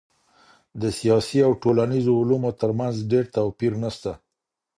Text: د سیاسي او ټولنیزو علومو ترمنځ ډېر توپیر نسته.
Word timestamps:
د 0.81 0.83
سیاسي 0.99 1.39
او 1.47 1.51
ټولنیزو 1.63 2.11
علومو 2.21 2.51
ترمنځ 2.61 2.95
ډېر 3.11 3.25
توپیر 3.35 3.73
نسته. 3.83 4.11